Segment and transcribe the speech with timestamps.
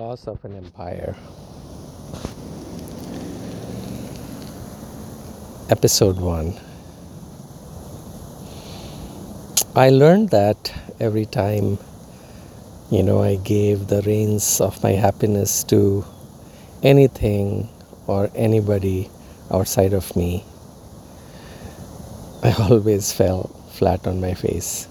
[0.00, 1.14] Loss of an Empire.
[5.68, 6.54] Episode 1.
[9.76, 11.76] I learned that every time,
[12.90, 16.02] you know, I gave the reins of my happiness to
[16.82, 17.68] anything
[18.06, 19.10] or anybody
[19.50, 20.44] outside of me,
[22.42, 24.88] I always fell flat on my face.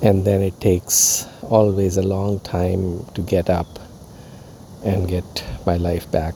[0.00, 3.66] And then it takes always a long time to get up
[4.84, 6.34] and get my life back.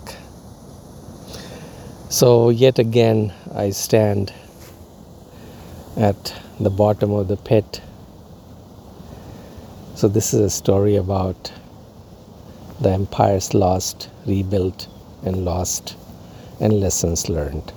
[2.09, 4.33] So, yet again, I stand
[5.97, 7.81] at the bottom of the pit.
[9.95, 11.53] So, this is a story about
[12.81, 14.89] the empires lost, rebuilt,
[15.25, 15.97] and lost,
[16.61, 17.73] and lessons learned.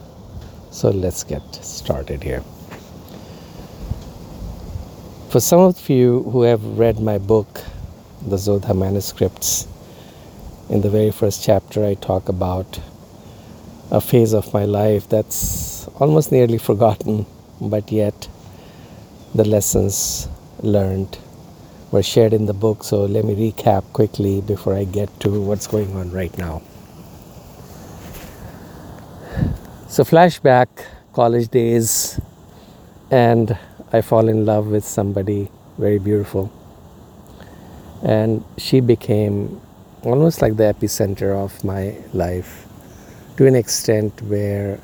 [0.72, 2.44] So, let's get started here.
[5.36, 7.62] For some of you who have read my book,
[8.26, 9.68] The Zodha Manuscripts,
[10.70, 12.80] in the very first chapter, I talk about
[13.92, 17.26] a phase of my life that's almost nearly forgotten,
[17.60, 18.30] but yet
[19.34, 20.30] the lessons
[20.62, 21.18] learned
[21.92, 22.86] were shared in the book.
[22.86, 26.62] So let me recap quickly before I get to what's going on right now.
[29.90, 30.70] So, flashback,
[31.12, 32.22] college days,
[33.12, 33.58] and
[33.96, 36.52] I fall in love with somebody very beautiful.
[38.04, 39.62] And she became
[40.04, 42.68] almost like the epicenter of my life
[43.38, 44.82] to an extent where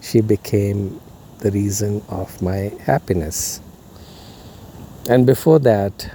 [0.00, 0.98] she became
[1.40, 3.60] the reason of my happiness.
[5.06, 6.10] And before that,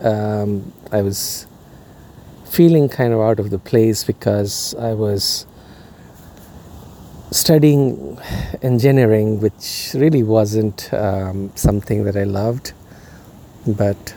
[0.00, 1.46] um, I was
[2.44, 5.46] feeling kind of out of the place because I was
[7.30, 8.18] studying
[8.62, 12.72] engineering, which really wasn't um, something that I loved,
[13.66, 14.14] but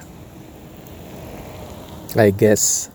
[2.15, 2.89] I guess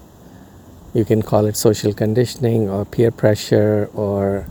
[0.92, 4.46] you can call it social conditioning or peer pressure or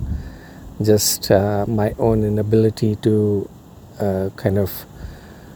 [0.81, 3.49] just uh, my own inability to
[3.99, 4.85] uh, kind of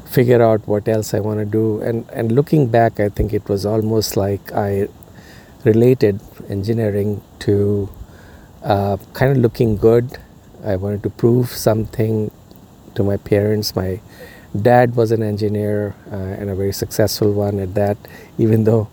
[0.06, 1.82] figure out what else I want to do.
[1.82, 4.88] And, and looking back, I think it was almost like I
[5.66, 7.90] related engineering to
[8.68, 10.18] uh, kind of looking good.
[10.64, 12.30] I wanted to prove something
[12.96, 13.76] to my parents.
[13.76, 14.02] My
[14.62, 17.98] dad was an engineer uh, and a very successful one at that,
[18.38, 18.90] even though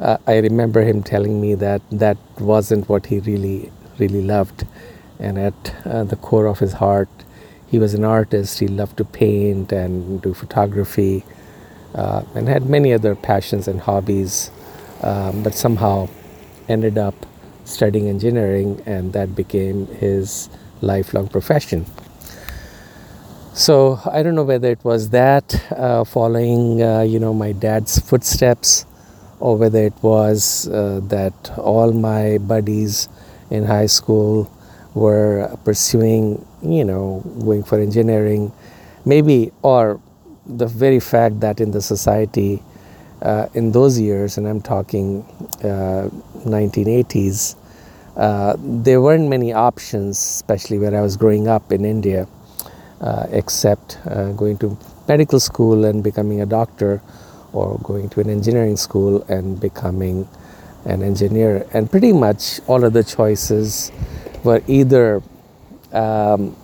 [0.00, 4.66] uh, I remember him telling me that that wasn't what he really, really loved.
[5.18, 7.08] And at uh, the core of his heart,
[7.66, 8.58] he was an artist.
[8.58, 11.24] He loved to paint and do photography
[11.94, 14.50] uh, and had many other passions and hobbies,
[15.02, 16.08] um, but somehow
[16.68, 17.14] ended up
[17.66, 20.48] studying engineering, and that became his
[20.80, 21.84] lifelong profession.
[23.52, 27.98] So I don't know whether it was that uh, following, uh, you know, my dad's
[27.98, 28.86] footsteps,
[29.40, 33.08] or whether it was uh, that all my buddies
[33.50, 34.50] in high school
[34.94, 38.52] were pursuing, you know, going for engineering,
[39.04, 40.00] maybe, or
[40.46, 42.62] the very fact that in the society
[43.22, 45.22] uh, in those years, and I'm talking
[45.62, 46.08] uh,
[46.44, 47.56] 1980s,
[48.16, 52.26] uh, there weren't many options, especially where I was growing up in India,
[53.00, 57.02] uh, except uh, going to medical school and becoming a doctor,
[57.52, 60.28] or going to an engineering school and becoming
[60.84, 61.66] an engineer.
[61.72, 63.92] And pretty much all of the choices
[64.44, 65.22] were either,
[65.92, 66.56] um,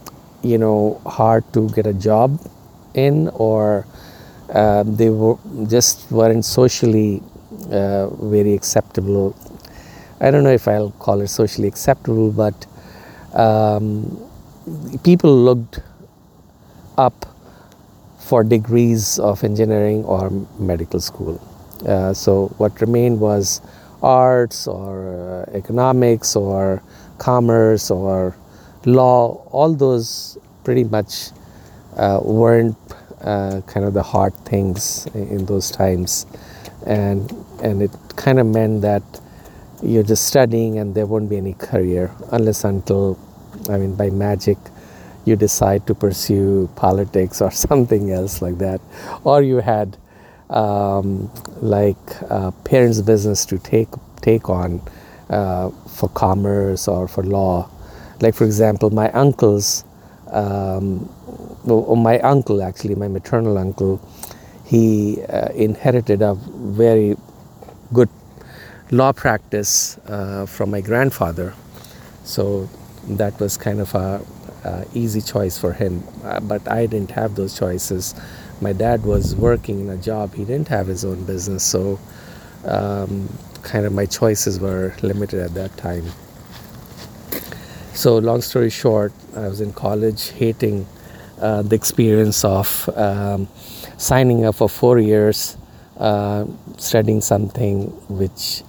[0.43, 2.41] you know, hard to get a job
[2.95, 3.87] in or
[4.53, 5.37] um, they were
[5.69, 7.23] just weren't socially
[7.71, 9.37] uh, very acceptable.
[10.21, 12.67] I don't know if I'll call it socially acceptable, but
[13.35, 14.19] um,
[15.03, 15.81] people looked
[16.99, 17.27] up
[18.19, 21.41] for degrees of engineering or medical school.
[21.87, 23.61] Uh, so what remained was
[24.03, 26.83] arts or uh, economics or
[27.19, 28.37] commerce or
[28.85, 29.43] law.
[29.51, 31.31] All those pretty much
[31.97, 32.77] uh, weren't
[33.23, 36.27] kind of the hard things in those times,
[36.87, 37.33] and
[37.63, 39.03] and it kind of meant that
[39.83, 43.19] you're just studying and there won't be any career unless until,
[43.69, 44.57] I mean, by magic,
[45.25, 48.81] you decide to pursue politics or something else like that,
[49.25, 49.97] or you had
[50.51, 51.31] um,
[51.61, 51.97] like
[52.31, 53.89] uh, parents' business to take
[54.21, 54.81] take on
[55.31, 57.69] uh, for commerce or for law.
[58.21, 59.85] Like for example, my uncles
[60.31, 61.09] um,
[61.65, 64.01] well, my uncle actually, my maternal uncle,
[64.65, 67.17] he uh, inherited a very
[67.93, 68.09] good
[68.91, 71.55] law practice uh, from my grandfather.
[72.25, 72.69] So
[73.09, 74.25] that was kind of a,
[74.65, 76.03] a easy choice for him.
[76.25, 78.15] Uh, but I didn't have those choices.
[78.61, 81.99] My dad was working in a job; he didn't have his own business, so
[82.65, 83.29] um,
[83.63, 86.05] kind of my choices were limited at that time.
[87.95, 90.87] So, long story short, I was in college hating
[91.43, 93.49] uh, the experience of um,
[93.99, 95.57] signing up for four years,
[95.99, 96.47] uh,
[96.79, 98.63] studying something which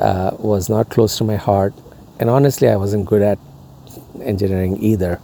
[0.00, 1.74] uh, was not close to my heart.
[2.20, 3.38] And honestly, I wasn't good at
[4.22, 5.20] engineering either.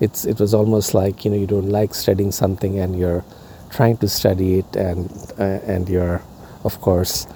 [0.00, 3.24] It's, it was almost like you know you don't like studying something and you're
[3.70, 6.22] trying to study it and uh, and you're
[6.64, 7.26] of course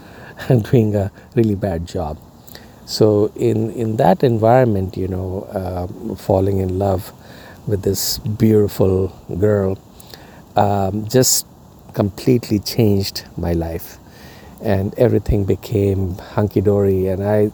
[0.70, 2.18] doing a really bad job.
[2.86, 7.12] So in in that environment, you know, uh, falling in love
[7.68, 9.78] with this beautiful girl
[10.56, 11.46] um, just
[11.92, 13.98] completely changed my life,
[14.62, 17.06] and everything became hunky dory.
[17.06, 17.52] And I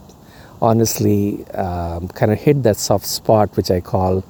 [0.61, 4.23] honestly um, kind of hit that soft spot, which I call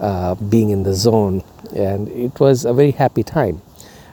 [0.00, 1.44] uh, being in the zone,
[1.74, 3.62] and it was a very happy time.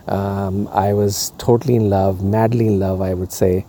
[0.07, 3.65] Um, I was totally in love, madly in love, I would say,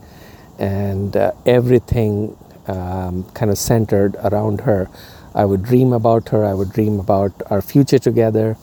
[0.59, 2.37] and uh, everything
[2.67, 4.89] um, kind of centered around her.
[5.35, 8.57] I would dream about her, I would dream about our future together,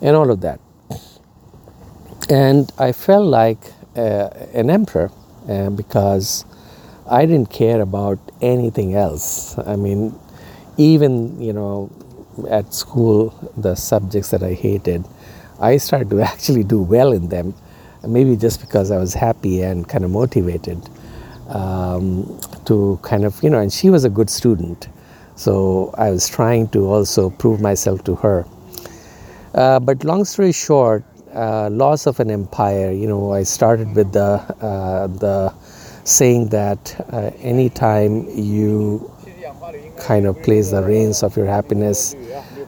[0.00, 0.60] and all of that.
[2.28, 3.58] And I felt like
[3.96, 5.10] uh, an emperor
[5.48, 6.44] uh, because
[7.10, 9.56] I didn't care about anything else.
[9.58, 10.18] I mean,
[10.76, 11.90] even, you know,
[12.50, 15.04] at school, the subjects that I hated,
[15.60, 17.54] I started to actually do well in them,
[18.06, 20.78] maybe just because I was happy and kind of motivated
[21.48, 24.88] um, to kind of, you know, and she was a good student.
[25.38, 28.44] So I was trying to also prove myself to her.
[29.54, 34.12] Uh, but long story short, uh, loss of an empire, you know, I started with
[34.12, 35.54] the, uh, the
[36.02, 39.08] saying that uh, anytime you
[40.00, 42.16] kind of place the reins of your happiness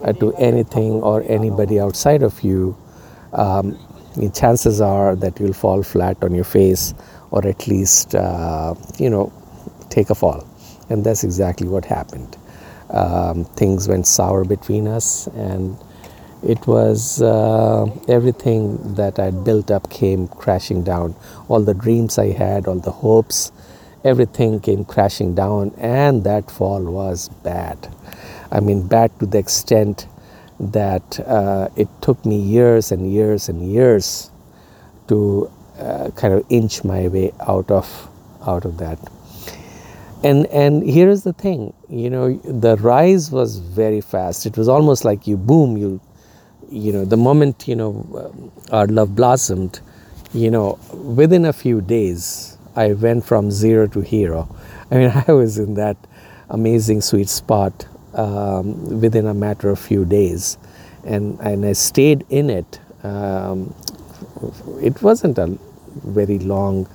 [0.04, 2.76] uh, to anything or anybody outside of you,
[3.32, 3.76] um,
[4.32, 6.94] chances are that you'll fall flat on your face
[7.32, 9.32] or at least, uh, you know,
[9.88, 10.46] take a fall.
[10.88, 12.36] And that's exactly what happened.
[12.90, 15.78] Um, things went sour between us, and
[16.42, 21.14] it was uh, everything that I'd built up came crashing down.
[21.48, 23.52] All the dreams I had, all the hopes,
[24.04, 27.94] everything came crashing down, and that fall was bad.
[28.50, 30.06] I mean, bad to the extent
[30.58, 34.30] that uh, it took me years and years and years
[35.08, 38.08] to uh, kind of inch my way out of
[38.46, 38.98] out of that
[40.22, 44.46] and and here is the thing you know the rise was very fast.
[44.46, 46.00] It was almost like you boom you
[46.70, 47.92] you know the moment you know
[48.72, 49.80] uh, our love blossomed
[50.32, 54.48] you know within a few days i went from zero to hero.
[54.90, 55.96] I mean i was in that
[56.50, 60.58] amazing sweet spot um, within a matter of few days.
[61.04, 62.80] And and i stayed in it.
[63.02, 63.74] Um,
[64.82, 65.58] it wasn't a
[66.04, 66.88] very long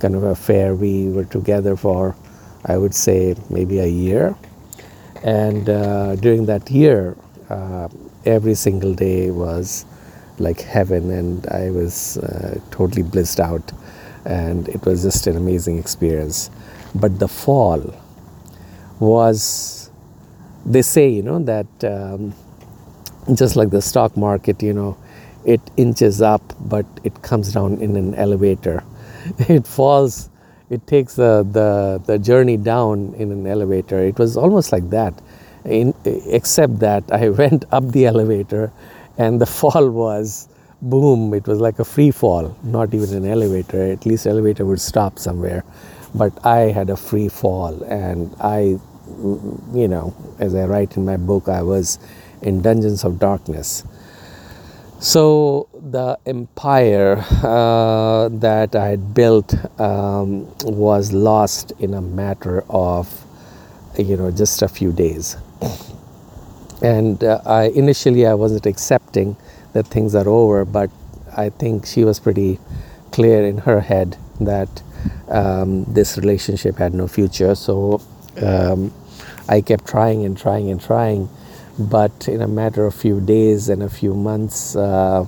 [0.00, 0.74] kind of affair.
[0.74, 2.16] We were together for,
[2.66, 4.36] I would say, maybe a year.
[5.24, 7.16] And uh, during that year,
[7.50, 7.88] uh,
[8.24, 9.84] every single day was
[10.38, 13.72] like heaven, and I was uh, totally blissed out.
[14.24, 16.50] And it was just an amazing experience.
[16.94, 17.94] But the fall
[19.00, 19.90] was,
[20.64, 22.34] they say, you know, that um,
[23.34, 24.96] just like the stock market, you know,
[25.44, 28.84] it inches up, but it comes down in an elevator.
[29.48, 30.28] It falls,
[30.72, 33.98] it takes the, the, the journey down in an elevator.
[34.00, 35.12] It was almost like that,
[35.66, 38.72] in, except that I went up the elevator
[39.18, 40.48] and the fall was
[40.80, 43.92] boom, it was like a free fall, not even an elevator.
[43.92, 45.62] At least elevator would stop somewhere.
[46.14, 48.78] But I had a free fall and I,
[49.74, 51.98] you know, as I write in my book, I was
[52.40, 53.84] in dungeons of darkness
[55.02, 63.24] so the empire uh, that I had built um, was lost in a matter of,
[63.98, 65.36] you know, just a few days.
[66.82, 69.36] And uh, I initially I wasn't accepting
[69.72, 70.88] that things are over, but
[71.36, 72.60] I think she was pretty
[73.10, 74.82] clear in her head that
[75.28, 77.56] um, this relationship had no future.
[77.56, 78.00] So
[78.40, 78.94] um,
[79.48, 81.28] I kept trying and trying and trying
[81.78, 85.24] but in a matter of few days and a few months, uh,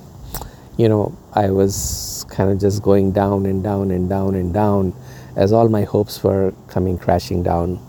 [0.77, 4.93] you know, I was kind of just going down and down and down and down
[5.35, 7.79] as all my hopes were coming crashing down.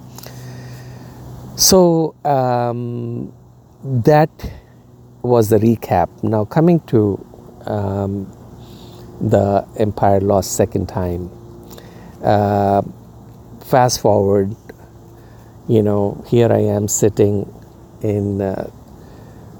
[1.56, 3.32] So um,
[3.82, 4.30] that
[5.22, 6.08] was the recap.
[6.22, 7.24] Now, coming to
[7.66, 8.32] um,
[9.20, 11.30] the Empire Lost Second Time,
[12.22, 12.82] uh,
[13.64, 14.54] fast forward,
[15.68, 17.52] you know, here I am sitting
[18.02, 18.70] in uh,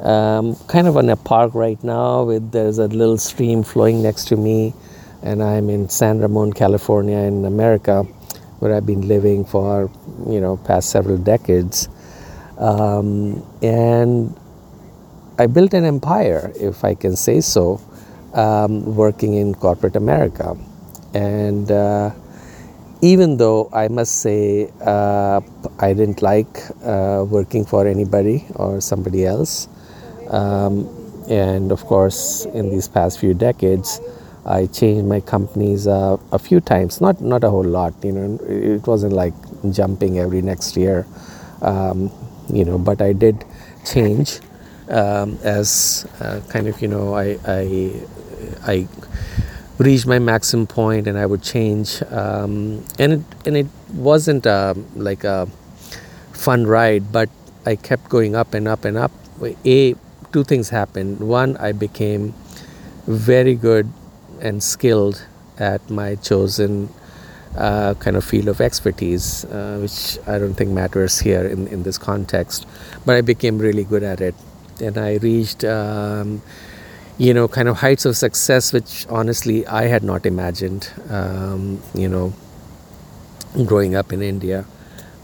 [0.01, 4.27] um, kind of in a park right now with there's a little stream flowing next
[4.29, 4.75] to me
[5.23, 8.03] and I'm in San Ramon, California, in America,
[8.61, 9.91] where I've been living for
[10.29, 11.89] you know past several decades,
[12.59, 14.35] um, and
[15.39, 17.81] I built an empire, if I can say so,
[18.35, 20.57] um, working in corporate America,
[21.15, 21.71] and.
[21.71, 22.11] Uh,
[23.13, 25.41] even though I must say uh,
[25.79, 29.69] I didn't like uh, working for anybody or somebody else,
[30.31, 30.89] um,
[31.29, 34.01] and of course, in these past few decades,
[34.45, 37.01] I changed my companies uh, a few times.
[37.01, 38.39] Not not a whole lot, you know.
[38.49, 39.35] It wasn't like
[39.71, 41.07] jumping every next year,
[41.63, 42.11] um,
[42.53, 42.79] you know.
[42.79, 43.45] But I did
[43.85, 44.41] change
[44.89, 47.93] um, as uh, kind of you know I I
[48.67, 48.89] I
[49.79, 52.03] reached my maximum point and I would change.
[52.11, 55.47] Um, and it and it wasn't um, like a
[56.33, 57.29] fun ride, but
[57.65, 59.13] I kept going up and up and up.
[59.65, 59.95] A
[60.33, 61.21] two things happened.
[61.21, 62.35] One, I became
[63.07, 63.91] very good
[64.41, 65.25] and skilled
[65.59, 66.89] at my chosen
[67.57, 71.83] uh, kind of field of expertise, uh, which I don't think matters here in, in
[71.85, 72.67] this context.
[73.07, 74.35] But I became really good at it,
[74.81, 75.65] and I reached.
[75.65, 76.43] Um,
[77.19, 82.09] you know, kind of heights of success, which honestly I had not imagined, um, you
[82.09, 82.33] know,
[83.65, 84.67] growing up in India.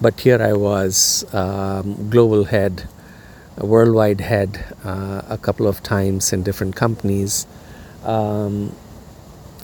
[0.00, 2.88] But here I was, um, global head,
[3.58, 7.46] worldwide head, uh, a couple of times in different companies.
[8.04, 8.74] Um,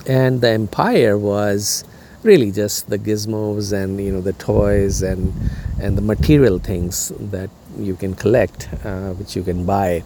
[0.07, 1.83] and the empire was
[2.23, 5.33] really just the gizmos and you know the toys and
[5.79, 10.03] and the material things that you can collect, uh, which you can buy.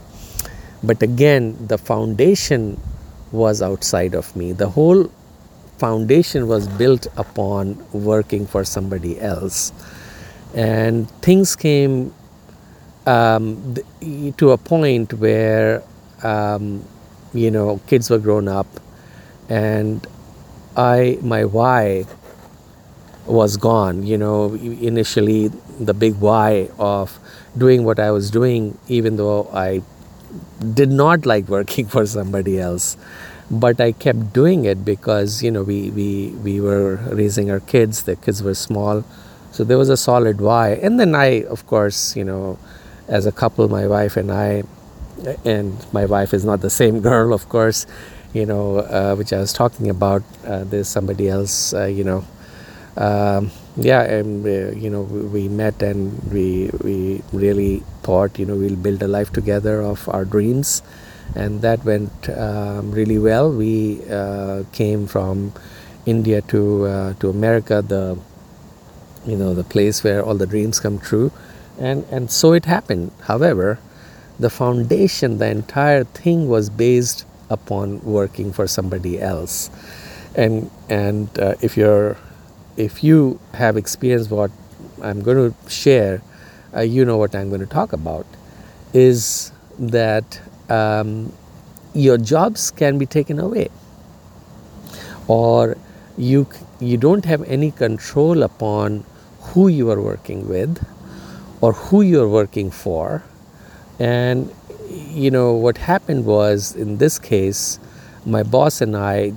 [0.83, 2.79] But again, the foundation
[3.31, 4.51] was outside of me.
[4.51, 5.09] The whole
[5.77, 9.71] foundation was built upon working for somebody else.
[10.53, 12.13] And things came
[13.07, 13.75] um,
[14.37, 15.83] to a point where,
[16.23, 16.85] um,
[17.33, 18.67] you know, kids were grown up,
[19.49, 20.05] and
[20.77, 22.05] I, my why
[23.25, 24.05] was gone.
[24.05, 25.49] You know, initially
[25.79, 27.19] the big why of
[27.57, 29.81] doing what I was doing, even though I
[30.73, 32.97] did not like working for somebody else
[33.51, 38.03] but i kept doing it because you know we we we were raising our kids
[38.03, 39.03] the kids were small.
[39.51, 40.69] So there was a solid why.
[40.81, 42.57] And then i of course you know
[43.07, 44.63] as a couple my wife and i
[45.45, 47.85] and my wife is not the same girl of course
[48.33, 52.25] you know uh, which i was talking about uh, there's somebody else uh, you know
[52.97, 58.55] um, yeah, and uh, you know we met and we we really thought you know
[58.55, 60.83] we'll build a life together of our dreams,
[61.35, 63.51] and that went um, really well.
[63.51, 65.53] We uh, came from
[66.05, 68.17] India to uh, to America, the
[69.25, 71.31] you know the place where all the dreams come true,
[71.79, 73.11] and and so it happened.
[73.23, 73.79] However,
[74.39, 79.69] the foundation, the entire thing was based upon working for somebody else,
[80.35, 82.17] and and uh, if you're
[82.77, 84.51] if you have experienced what
[85.01, 86.21] I'm going to share,
[86.75, 88.25] uh, you know what I'm going to talk about,
[88.93, 91.33] is that um,
[91.93, 93.69] your jobs can be taken away,
[95.27, 95.77] or
[96.17, 96.47] you
[96.79, 99.03] you don't have any control upon
[99.39, 100.83] who you are working with,
[101.61, 103.23] or who you are working for,
[103.99, 104.51] and
[104.89, 107.79] you know what happened was in this case,
[108.25, 109.33] my boss and I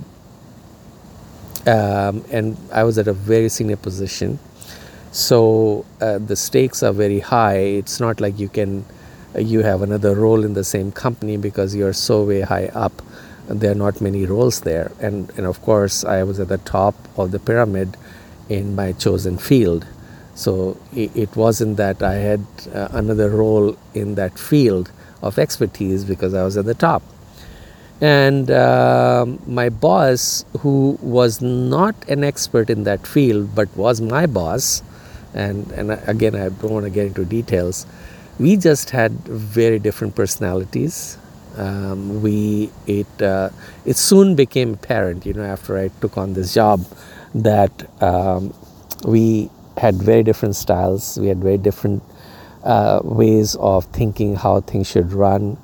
[1.67, 4.39] um, and I was at a very senior position.
[5.11, 7.57] So uh, the stakes are very high.
[7.57, 8.85] It's not like you can
[9.35, 13.01] uh, you have another role in the same company because you're so way high up.
[13.49, 16.95] There are not many roles there, and and of course I was at the top
[17.17, 17.97] of the pyramid
[18.49, 19.85] in my chosen field.
[20.35, 26.05] So it, it wasn't that I had uh, another role in that field of expertise
[26.05, 27.01] because I was at the top
[28.01, 34.25] and uh, my boss who was not an expert in that field but was my
[34.25, 34.83] boss
[35.33, 37.85] and and again I don't want to get into details
[38.39, 41.17] we just had very different personalities.
[41.57, 43.49] Um, we it uh,
[43.83, 46.85] it soon became apparent you know after I took on this job
[47.33, 48.53] that um,
[49.05, 52.03] we had very different styles we had very different
[52.63, 55.57] uh, ways of thinking how things should run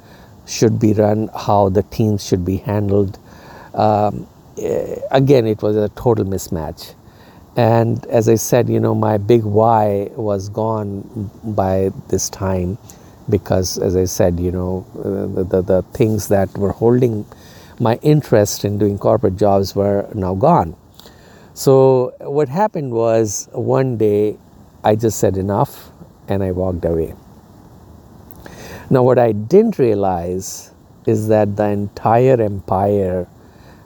[0.45, 3.17] should be run, how the teams should be handled.
[3.73, 6.93] Um, eh, again, it was a total mismatch.
[7.55, 12.77] And as I said, you know, my big why was gone by this time
[13.29, 17.25] because, as I said, you know, uh, the, the, the things that were holding
[17.79, 20.75] my interest in doing corporate jobs were now gone.
[21.53, 24.37] So, what happened was one day
[24.83, 25.91] I just said enough
[26.27, 27.13] and I walked away.
[28.93, 30.71] Now, what I didn't realize
[31.07, 33.27] is that the entire empire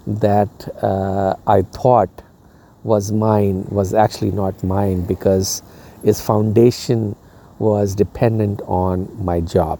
[0.05, 0.49] that
[0.83, 2.09] uh, I thought
[2.83, 5.63] was mine was actually not mine because
[6.03, 7.15] its foundation
[7.57, 9.79] was dependent on my job.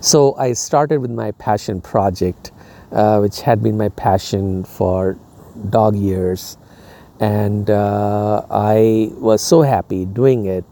[0.00, 2.52] So I started with my passion project,
[2.92, 5.18] uh, which had been my passion for
[5.68, 6.58] dog years.
[7.18, 10.64] And uh, I was so happy doing it.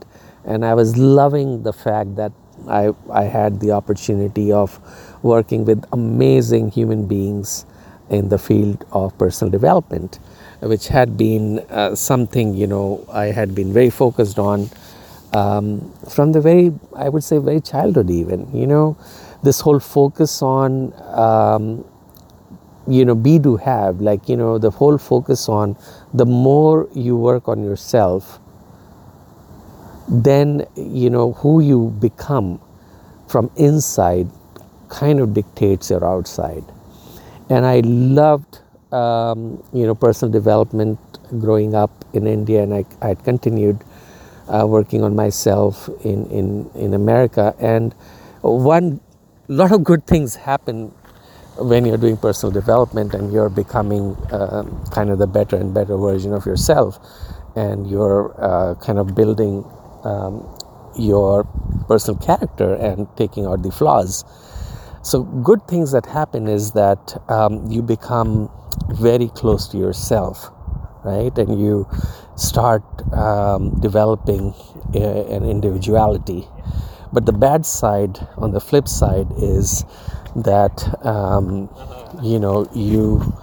[0.45, 2.31] And I was loving the fact that
[2.69, 4.79] I, I had the opportunity of
[5.23, 7.67] working with amazing human beings
[8.11, 10.19] in the field of personal development,
[10.61, 14.69] which had been uh, something, you know, I had been very focused on
[15.33, 18.51] um, from the very, I would say, very childhood, even.
[18.55, 18.97] You know,
[19.43, 21.85] this whole focus on, um,
[22.89, 25.77] you know, be do have, like, you know, the whole focus on
[26.13, 28.41] the more you work on yourself,
[30.11, 32.61] then, you know, who you become
[33.29, 34.29] from inside
[34.89, 36.65] kind of dictates your outside.
[37.49, 38.59] And I loved,
[38.93, 40.99] um, you know, personal development
[41.39, 43.85] growing up in India, and I, I had continued
[44.49, 47.55] uh, working on myself in, in, in America.
[47.61, 47.93] And
[48.43, 49.01] one
[49.47, 50.89] lot of good things happen
[51.57, 55.97] when you're doing personal development and you're becoming uh, kind of the better and better
[55.97, 56.99] version of yourself,
[57.55, 59.65] and you're uh, kind of building
[60.05, 60.47] um,
[60.97, 61.45] your
[61.89, 64.25] personal character and taking out the flaws.
[65.03, 68.51] So, good things that happen is that um, you become
[68.91, 70.51] very close to yourself
[71.05, 71.37] right?
[71.39, 71.89] And you
[72.37, 74.55] start um, developing
[74.95, 76.47] a, an individuality.
[77.13, 79.85] But the bad side, on the flip side, is
[80.37, 81.69] that um,
[82.23, 83.35] you know you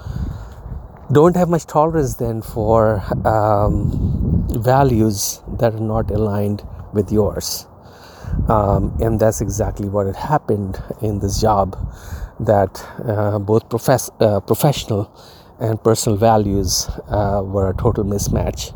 [1.12, 7.68] don't have much tolerance then for um, values that are not aligned with yours.
[8.50, 11.78] Um, and that's exactly what had happened in this job
[12.40, 15.12] that uh, both profess- uh, professional
[15.60, 18.74] and personal values uh, were a total mismatch.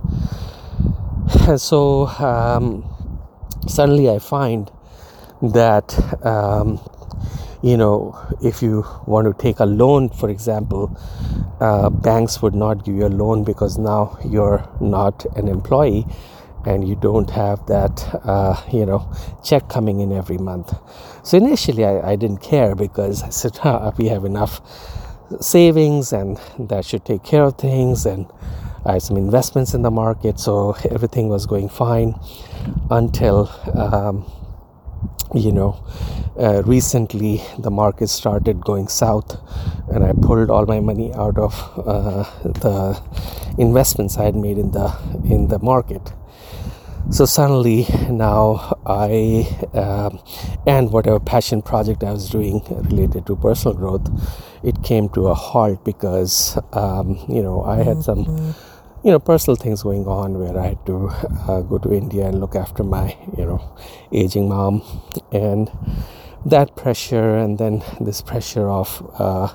[1.48, 2.84] And so um,
[3.68, 4.72] suddenly I find
[5.42, 6.80] that um,
[7.62, 10.96] you know if you want to take a loan, for example,
[11.60, 16.06] uh, banks would not give you a loan because now you're not an employee
[16.66, 19.12] and you don't have that uh, you know
[19.44, 20.74] check coming in every month.
[21.24, 24.62] So initially I, I didn't care because i said ah, we have enough
[25.40, 28.28] savings and that should take care of things and
[28.86, 32.16] I had some investments in the market so everything was going fine
[32.90, 34.26] until um,
[35.34, 35.84] you know
[36.40, 39.38] uh, recently the market started going south
[39.90, 41.54] and I pulled all my money out of
[41.86, 43.02] uh, the
[43.58, 46.14] investments I had made in the in the market.
[47.10, 50.10] So suddenly now i uh,
[50.66, 54.08] and whatever passion project i was doing related to personal growth
[54.64, 58.54] it came to a halt because um, you know i had some
[59.04, 61.08] you know personal things going on where i had to
[61.48, 63.62] uh, go to india and look after my you know
[64.12, 64.82] aging mom
[65.32, 65.72] and
[66.46, 69.48] that pressure and then this pressure of uh,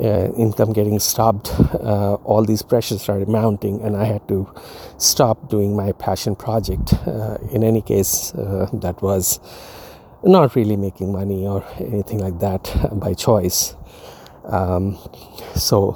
[0.00, 4.52] uh, income getting stopped, uh, all these pressures started mounting, and I had to
[4.98, 6.94] stop doing my passion project.
[7.06, 9.38] Uh, in any case, uh, that was
[10.24, 13.76] not really making money or anything like that by choice.
[14.44, 14.98] Um,
[15.54, 15.92] so,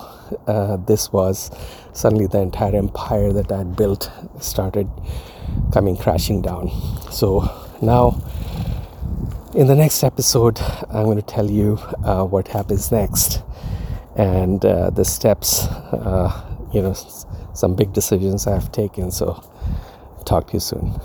[0.47, 1.51] uh, this was
[1.93, 4.89] suddenly the entire empire that I had built started
[5.73, 6.71] coming crashing down.
[7.11, 7.49] So,
[7.83, 8.23] now
[9.55, 13.43] in the next episode, I'm going to tell you uh, what happens next
[14.15, 16.95] and uh, the steps, uh, you know,
[17.55, 19.11] some big decisions I've taken.
[19.11, 19.43] So,
[20.25, 21.01] talk to you soon.